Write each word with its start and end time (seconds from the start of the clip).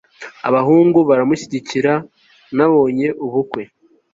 abahungu 0.47 0.99
baramushyigikira. 1.09 1.93
nabonye 2.55 3.07
ubukwe 3.25 3.63